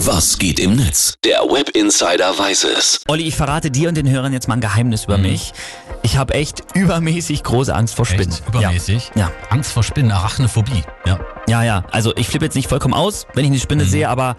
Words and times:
Was 0.00 0.38
geht 0.38 0.60
im 0.60 0.76
Netz? 0.76 1.14
Der 1.24 1.38
Web 1.40 1.70
Insider 1.70 2.38
weiß 2.38 2.64
es. 2.64 3.00
Olli, 3.08 3.24
ich 3.24 3.34
verrate 3.34 3.70
dir 3.70 3.88
und 3.88 3.94
den 3.96 4.08
Hörern 4.08 4.32
jetzt 4.32 4.46
mal 4.46 4.54
ein 4.54 4.60
Geheimnis 4.60 5.04
über 5.04 5.16
mich. 5.16 5.54
Ich 6.02 6.18
habe 6.18 6.34
echt 6.34 6.62
übermäßig 6.74 7.42
große 7.42 7.74
Angst 7.74 7.94
vor 7.94 8.04
Spinnen. 8.04 8.30
Echt? 8.30 8.46
Übermäßig? 8.46 9.10
Ja. 9.14 9.32
Angst 9.48 9.72
vor 9.72 9.82
Spinnen, 9.82 10.12
Arachnophobie. 10.12 10.82
Ja. 11.06 11.18
Ja, 11.48 11.62
ja, 11.62 11.64
ja. 11.64 11.84
Also 11.92 12.14
ich 12.16 12.28
flippe 12.28 12.44
jetzt 12.44 12.54
nicht 12.54 12.68
vollkommen 12.68 12.92
aus, 12.92 13.26
wenn 13.32 13.44
ich 13.46 13.50
eine 13.50 13.58
Spinne 13.58 13.86
sehe, 13.86 14.08
aber 14.10 14.36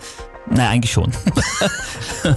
naja, 0.49 0.69
eigentlich 0.69 0.91
schon. 0.91 1.11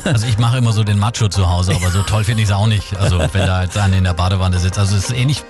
Also 0.05 0.27
ich 0.27 0.39
mache 0.39 0.59
immer 0.59 0.73
so 0.73 0.85
den 0.85 0.99
Macho 0.99 1.29
zu 1.29 1.49
Hause, 1.51 1.75
aber 1.75 1.91
so 1.91 2.03
toll 2.03 2.23
finde 2.23 2.43
ich 2.43 2.49
es 2.49 2.55
auch 2.55 2.67
nicht. 2.67 2.97
Also 2.97 3.19
wenn 3.33 3.47
da 3.47 3.63
jetzt 3.63 3.77
einer 3.77 3.97
in 3.97 4.05
der 4.05 4.15
Badewanne 4.15 4.59
sitzt. 4.61 4.79
Also 4.79 4.95
es 4.97 5.05
ist 5.05 5.17
ähnlich, 5.17 5.43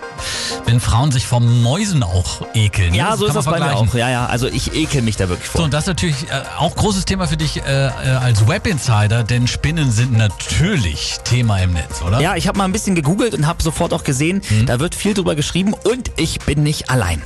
wenn 0.66 0.80
Frauen 0.80 1.10
sich 1.12 1.26
vor 1.26 1.40
Mäusen 1.40 2.02
auch 2.02 2.42
ekeln. 2.54 2.92
ne? 2.92 2.96
ja, 2.98 3.16
so 3.16 3.26
ist 3.26 3.34
das 3.36 3.44
bei 3.44 3.58
mir 3.58 3.76
auch. 3.76 3.92
Ja, 3.94 4.08
ja. 4.08 4.26
Also 4.26 4.46
ich 4.46 4.72
ekel 4.74 5.02
mich 5.02 5.16
da 5.16 5.28
wirklich 5.28 5.48
So, 5.50 5.58
vor. 5.58 5.64
und 5.64 5.74
das 5.74 5.84
ist 5.84 5.88
natürlich 5.88 6.22
äh, 6.30 6.42
auch 6.58 6.74
großes 6.74 7.04
Thema 7.04 7.26
für 7.26 7.36
dich 7.36 7.58
äh, 7.66 7.86
äh, 7.86 7.90
als 8.22 8.46
Web-Insider, 8.48 9.24
denn 9.24 9.46
Spinnen 9.46 9.90
sind 9.92 10.12
natürlich 10.16 11.18
Thema 11.24 11.58
im 11.58 11.72
Netz, 11.72 12.00
oder? 12.02 12.20
Ja, 12.20 12.36
ich 12.36 12.48
habe 12.48 12.56
mal 12.56 12.64
ein 12.64 12.72
bisschen 12.72 12.94
gegoogelt 12.94 13.34
und 13.34 13.46
habe 13.46 13.62
sofort 13.62 13.92
auch 13.92 14.04
gesehen, 14.04 14.40
da 14.66 14.80
wird 14.80 14.94
viel 14.94 15.12
drüber 15.14 15.34
geschrieben 15.34 15.74
und 15.74 16.10
ich 16.16 16.38
bin 16.40 16.62
nicht 16.62 16.88
allein. 16.88 17.20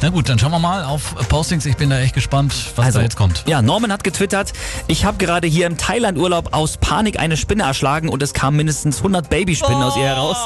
Na 0.00 0.08
gut, 0.10 0.28
dann 0.28 0.38
schauen 0.38 0.52
wir 0.52 0.58
mal 0.58 0.84
auf 0.84 1.14
Postings. 1.28 1.66
Ich 1.66 1.76
bin 1.76 1.90
da 1.90 1.98
echt 1.98 2.14
gespannt, 2.14 2.54
was 2.76 2.94
da 2.94 3.00
jetzt 3.02 3.16
kommt. 3.16 3.38
Also, 3.40 3.50
Ja, 3.50 3.60
Norman 3.62 3.92
hat 3.92 4.04
getwittert, 4.04 4.52
ich 4.86 5.04
habe 5.04 5.18
gerade 5.18 5.46
hier 5.46 5.66
im 5.66 5.76
Thailand-Urlaub 5.76 6.50
aus 6.52 6.76
Panik 6.76 7.18
eine 7.18 7.36
Spinne 7.36 7.64
erschlagen 7.64 8.08
und 8.08 8.22
es 8.22 8.32
kamen 8.34 8.56
mindestens 8.56 8.98
100 8.98 9.28
Babyspinnen 9.30 9.82
aus 9.82 9.96
ihr 9.96 10.04
heraus. 10.04 10.36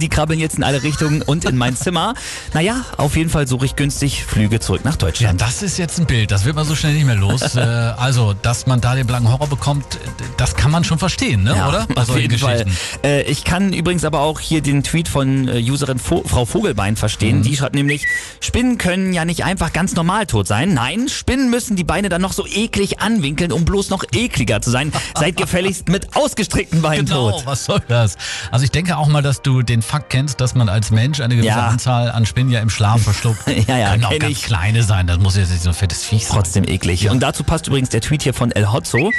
Die 0.00 0.08
krabbeln 0.08 0.38
jetzt 0.38 0.56
in 0.56 0.64
alle 0.64 0.82
Richtungen 0.82 1.22
und 1.22 1.44
in 1.44 1.56
mein 1.56 1.76
Zimmer. 1.76 2.14
Naja, 2.52 2.84
auf 2.96 3.16
jeden 3.16 3.30
Fall 3.30 3.46
suche 3.46 3.66
ich 3.66 3.76
günstig 3.76 4.24
Flüge 4.24 4.60
zurück 4.60 4.84
nach 4.84 4.92
Ja, 4.92 4.98
Deutschland. 4.98 5.40
das 5.40 5.62
ist 5.62 5.78
jetzt 5.78 5.98
ein 5.98 6.06
Bild, 6.06 6.30
das 6.30 6.44
wird 6.44 6.56
man 6.56 6.66
so 6.66 6.74
schnell 6.74 6.94
nicht 6.94 7.06
mehr 7.06 7.14
los. 7.14 7.54
äh, 7.56 7.60
also, 7.60 8.34
dass 8.34 8.66
man 8.66 8.80
da 8.80 8.94
den 8.94 9.06
blanken 9.06 9.30
Horror 9.30 9.48
bekommt, 9.48 9.98
das 10.36 10.56
kann 10.56 10.70
man 10.70 10.84
schon 10.84 10.98
verstehen, 10.98 11.42
ne? 11.44 11.52
oder? 11.52 11.86
Bei 11.94 12.02
auf 12.02 12.18
jeden 12.18 12.38
Fall. 12.38 12.66
Äh, 13.04 13.22
ich 13.22 13.44
kann 13.44 13.72
übrigens 13.72 14.04
aber 14.04 14.20
auch 14.20 14.40
hier 14.40 14.60
den 14.60 14.82
Tweet 14.82 15.08
von 15.08 15.48
äh, 15.48 15.62
Userin 15.62 15.98
Vo 15.98 16.22
Frau 16.26 16.44
Vogelbein 16.44 16.96
verstehen. 16.96 17.42
Die 17.42 17.56
schreibt 17.56 17.74
nämlich, 17.74 18.06
Spinnen 18.40 18.78
können 18.78 19.12
ja 19.12 19.24
nicht 19.24 19.44
einfach 19.44 19.72
ganz 19.72 19.94
normal 19.94 20.26
tot 20.26 20.46
sein. 20.46 20.74
Nein, 20.74 21.08
Spinnen 21.08 21.50
müssen 21.50 21.76
die 21.76 21.84
Beine 21.84 22.08
dann 22.08 22.22
noch 22.22 22.32
so 22.32 22.46
eklig 22.46 23.00
anwinkeln, 23.00 23.52
um 23.58 23.64
bloß 23.64 23.90
noch 23.90 24.04
ekliger 24.12 24.60
zu 24.60 24.70
sein. 24.70 24.92
Seid 25.16 25.36
gefälligst 25.36 25.88
mit 25.88 26.16
ausgestreckten 26.16 26.80
Beinen 26.82 27.06
Genau, 27.06 27.30
tot. 27.32 27.46
was 27.46 27.64
soll 27.64 27.80
das? 27.88 28.16
Also 28.50 28.64
ich 28.64 28.70
denke 28.70 28.96
auch 28.96 29.08
mal, 29.08 29.22
dass 29.22 29.42
du 29.42 29.62
den 29.62 29.82
Fakt 29.82 30.10
kennst, 30.10 30.40
dass 30.40 30.54
man 30.54 30.68
als 30.68 30.90
Mensch 30.90 31.20
eine 31.20 31.34
gewisse 31.34 31.48
Ja. 31.48 31.66
Anzahl 31.68 32.10
an 32.10 32.24
Spinnen 32.26 32.50
ja 32.52 32.60
im 32.60 32.70
Schlaf 32.70 33.02
verschluckt. 33.02 33.40
Ja, 33.68 33.76
ja, 33.76 33.90
Können 33.90 34.04
auch 34.04 34.18
ganz 34.18 34.32
ich. 34.32 34.42
kleine 34.44 34.82
sein, 34.82 35.06
das 35.06 35.18
muss 35.18 35.36
jetzt 35.36 35.50
nicht 35.50 35.62
so 35.62 35.70
ein 35.70 35.74
fettes 35.74 36.04
Viech 36.04 36.26
sein. 36.26 36.36
Trotzdem 36.36 36.64
eklig. 36.64 37.10
Und 37.10 37.20
dazu 37.20 37.42
passt 37.44 37.66
übrigens 37.66 37.88
der 37.90 38.00
Tweet 38.00 38.22
hier 38.22 38.32
von 38.34 38.50
El 38.52 38.72
Hotzo. 38.72 39.10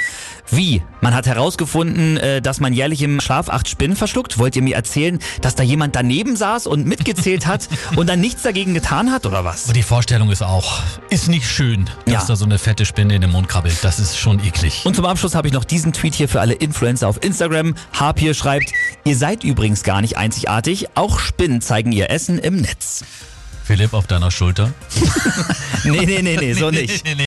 Wie? 0.50 0.82
Man 1.00 1.14
hat 1.14 1.26
herausgefunden, 1.26 2.16
äh, 2.16 2.40
dass 2.42 2.58
man 2.58 2.72
jährlich 2.72 3.02
im 3.02 3.20
Schlaf 3.20 3.48
acht 3.48 3.68
Spinnen 3.68 3.96
verschluckt. 3.96 4.38
Wollt 4.38 4.56
ihr 4.56 4.62
mir 4.62 4.74
erzählen, 4.74 5.18
dass 5.42 5.54
da 5.54 5.62
jemand 5.62 5.94
daneben 5.94 6.34
saß 6.36 6.66
und 6.66 6.86
mitgezählt 6.86 7.46
hat 7.46 7.68
und 7.96 8.08
dann 8.08 8.20
nichts 8.20 8.42
dagegen 8.42 8.74
getan 8.74 9.12
hat 9.12 9.26
oder 9.26 9.44
was? 9.44 9.64
Die 9.66 9.82
Vorstellung 9.82 10.30
ist 10.30 10.42
auch, 10.42 10.80
ist 11.10 11.28
nicht 11.28 11.46
schön, 11.48 11.84
dass 12.06 12.12
Ja. 12.14 12.24
da 12.28 12.36
so 12.36 12.44
eine 12.44 12.58
fette 12.58 12.84
Spinne 12.86 13.14
in 13.14 13.20
den 13.20 13.30
Mund 13.30 13.48
krabbelt. 13.48 13.76
Das 13.82 13.98
ist 14.00 14.18
schon 14.18 14.29
eklig. 14.38 14.82
Und 14.84 14.94
zum 14.94 15.04
Abschluss 15.04 15.34
habe 15.34 15.48
ich 15.48 15.54
noch 15.54 15.64
diesen 15.64 15.92
Tweet 15.92 16.14
hier 16.14 16.28
für 16.28 16.40
alle 16.40 16.54
Influencer 16.54 17.08
auf 17.08 17.22
Instagram. 17.24 17.74
Harpier 17.92 18.34
schreibt, 18.34 18.72
ihr 19.04 19.16
seid 19.16 19.42
übrigens 19.42 19.82
gar 19.82 20.00
nicht 20.00 20.16
einzigartig, 20.16 20.86
auch 20.94 21.18
Spinnen 21.18 21.60
zeigen 21.60 21.90
ihr 21.90 22.10
Essen 22.10 22.38
im 22.38 22.56
Netz. 22.56 23.02
Philipp 23.64 23.92
auf 23.94 24.06
deiner 24.06 24.30
Schulter. 24.30 24.72
Nee, 25.84 26.04
nee, 26.04 26.20
nee, 26.20 26.36
nee, 26.36 26.52
so 26.52 26.70
nicht. 26.70 27.04
Nee, 27.04 27.14
nee, 27.14 27.14
nee. 27.14 27.18